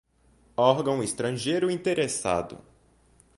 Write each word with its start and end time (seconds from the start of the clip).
órgão 0.57 1.03
estrangeiro 1.03 1.69
interessado 1.69 2.57